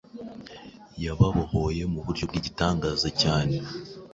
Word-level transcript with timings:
yababohoye 1.03 1.83
mu 1.93 1.99
buryo 2.05 2.23
bw’igitangaza 2.29 3.07
cyane. 3.21 3.55